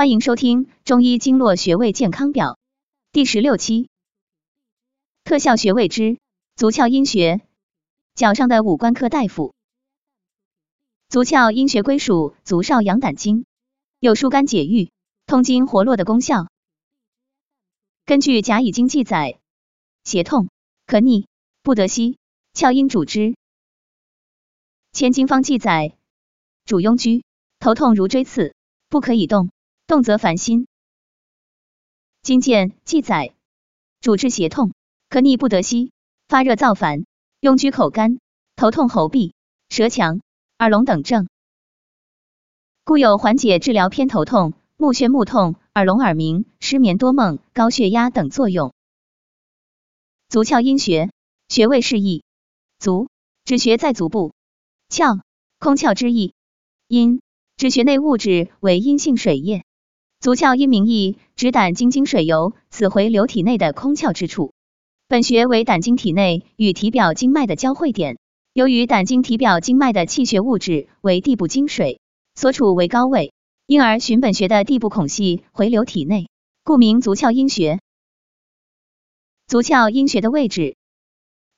[0.00, 2.52] 欢迎收听《中医经络穴位健康表》
[3.12, 3.90] 第十六期，
[5.24, 6.18] 特效穴位之
[6.56, 7.42] 足窍阴穴，
[8.14, 9.54] 脚上的五官科大夫。
[11.10, 13.44] 足窍阴穴归属足少阳胆经，
[13.98, 14.90] 有疏肝解郁、
[15.26, 16.46] 通经活络的功效。
[18.06, 19.38] 根据甲乙经记载，
[20.04, 20.48] 胁痛、
[20.86, 21.26] 咳逆、
[21.62, 22.16] 不得息，
[22.54, 23.34] 窍阴主之。
[24.92, 25.94] 千金方记载，
[26.64, 27.22] 主痈疽，
[27.58, 28.54] 头痛如锥刺，
[28.88, 29.50] 不可以动，
[29.90, 30.68] 动则烦心。
[32.22, 33.34] 金鉴记载，
[34.00, 34.72] 主治胁痛、
[35.08, 35.90] 可逆不得息，
[36.28, 37.06] 发热燥烦，
[37.40, 38.20] 痈疽口干，
[38.54, 39.32] 头痛喉痹，
[39.68, 40.20] 舌强，
[40.60, 41.28] 耳聋等症，
[42.84, 48.72] 故有缓解治疗偏头痛、目眩目痛、耳聋耳鸣、失眠多梦、高血压等作用。
[50.28, 51.10] 足窍阴穴
[51.48, 52.22] 穴位示意，
[52.78, 53.08] 足
[53.44, 54.34] 指穴在足部。
[54.88, 55.20] 窍，
[55.58, 56.32] 空窍之意。
[56.86, 57.20] 阴，
[57.56, 59.64] 指穴内物质为阴性水液。
[60.20, 64.52] 足窍阴名义，指胆经经水由此回流体内的空窍之处。
[65.08, 68.18] 本穴为胆经体内与体表经脉的交汇点。
[68.52, 72.00] 由于胆经体表经脉的气血物质为地部经水，
[72.34, 73.32] 所处为高位，
[73.64, 76.28] 因而循本穴的地部孔隙回流体内，
[76.64, 77.80] 故名足窍阴穴。
[79.46, 80.76] 足窍阴穴的位置，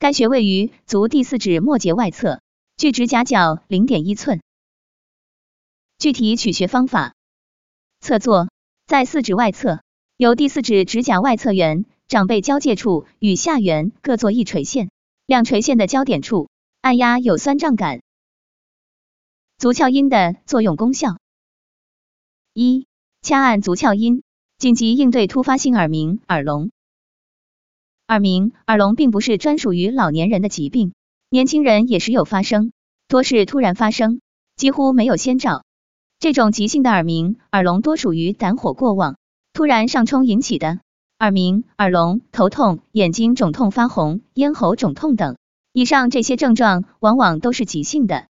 [0.00, 2.40] 该穴位于足第四指末节外侧。
[2.76, 4.40] 距指甲角零点一寸。
[5.98, 7.14] 具体取穴方法：
[8.00, 8.48] 侧坐，
[8.88, 9.82] 在四指外侧，
[10.16, 14.88] 由第四指指甲外侧缘掌背交界处与下缘各做一垂线，
[15.26, 16.48] 两垂线的交点处
[16.80, 18.00] 按压有酸胀感。
[19.58, 21.18] 足窍阴的作用功效：
[22.54, 22.86] 一、
[23.20, 24.22] 掐按足窍阴，
[24.56, 26.70] 紧急应对突发性耳鸣、耳聋。
[28.06, 30.94] 耳鸣、耳聋并不是专属于老年人的疾病。
[31.28, 32.72] 年轻人也时有发生，
[33.06, 34.22] 多是突然发生，
[34.56, 35.66] 几乎没有先兆。
[36.20, 39.16] 这种急性的耳鸣、耳聋多属于胆火过旺，
[39.52, 40.80] 突然上冲引起的
[41.20, 45.36] 耳鸣、耳聋、头痛、眼睛肿痛发红、咽喉肿痛等。
[45.72, 48.26] 以上这些症状往往都是急性的，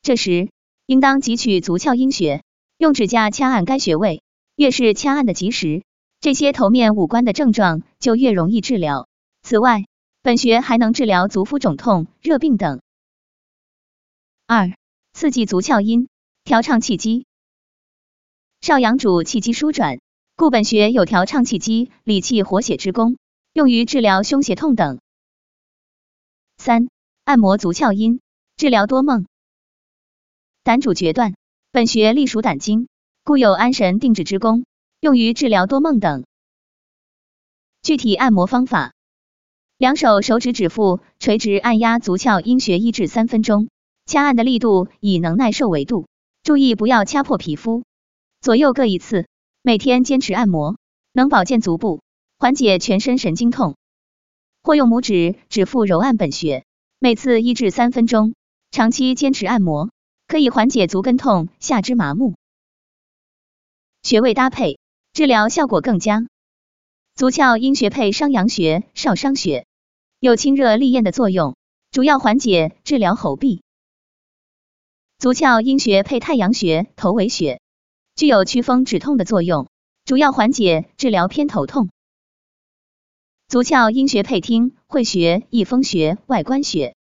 [0.00, 0.48] 这时
[0.86, 2.42] 应当汲取足窍阴穴，
[2.78, 4.22] 用指甲掐按该穴位。
[4.54, 5.82] 越是掐按的及时，
[6.20, 9.08] 这些头面五官的症状就越容易治疗。
[9.42, 9.84] 此外，
[10.22, 12.80] 本穴还能治疗足腹肿痛、热病等。
[14.46, 14.72] 二、
[15.12, 16.08] 刺激足窍阴，
[16.44, 17.26] 调畅气机。
[18.60, 20.00] 少阳主气机舒转，
[20.34, 23.16] 故本穴有调畅气机、理气活血之功，
[23.52, 24.98] 用于治疗胸胁痛等。
[26.56, 26.88] 三、
[27.24, 28.20] 按摩足窍阴，
[28.56, 29.26] 治疗多梦。
[30.64, 31.34] 胆主决断，
[31.70, 32.88] 本穴隶属胆经，
[33.22, 34.64] 故有安神定志之功，
[34.98, 36.24] 用于治疗多梦等。
[37.82, 38.94] 具体按摩方法。
[39.78, 43.68] 两手手指指腹垂直按压足窍阴穴一至三分钟，
[44.06, 46.08] 掐按的力度以能耐受为度，
[46.42, 47.84] 注意不要掐破皮肤。
[48.46, 49.26] 左右各一次，
[49.60, 50.76] 每天坚持按摩，
[51.10, 52.00] 能保健足部，
[52.38, 53.74] 缓解全身神经痛。
[54.62, 56.64] 或用拇指指腹揉按本穴，
[57.00, 58.36] 每次一至三分钟，
[58.70, 59.90] 长期坚持按摩，
[60.28, 62.36] 可以缓解足跟痛、下肢麻木。
[64.04, 64.78] 穴位搭配，
[65.12, 66.24] 治疗效果更佳。
[67.16, 69.66] 足窍阴穴配商阳穴、少商穴，
[70.20, 71.56] 有清热利咽的作用，
[71.90, 73.58] 主要缓解治疗喉痹。
[75.18, 77.60] 足窍阴穴配太阳穴、头维穴，
[78.16, 79.68] 具有祛风止痛的作用，
[80.06, 81.90] 主要缓解治疗偏头痛。
[83.46, 86.96] 足窍阴穴配听会穴、翳风穴、外关穴，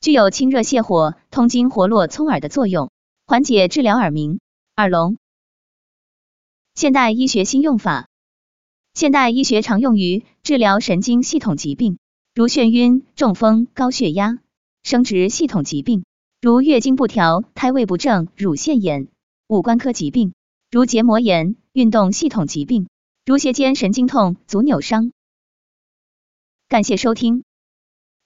[0.00, 2.90] 具有清热泻火、通经活络聪耳的作用，
[3.28, 4.40] 缓解治疗耳鸣、
[4.76, 5.18] 耳聋。
[6.74, 8.08] 现代医学新用法。
[8.92, 12.00] 现代医学常用于治疗神经系统疾病，
[12.34, 14.38] 如眩晕、中风、高血压；
[14.82, 16.04] 生殖系统疾病，
[16.40, 19.06] 如月经不调、胎位不正、乳腺炎；
[19.46, 20.32] 五官科疾病，
[20.70, 22.88] 如结膜炎；运动系统疾病，
[23.24, 25.12] 如斜肩神经痛、足扭伤。
[26.68, 27.44] 感谢收听，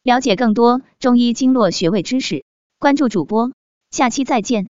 [0.02, 2.46] 了解更多中医经络穴位知识，
[2.78, 3.52] 关注主播，
[3.90, 4.68] 下期再见。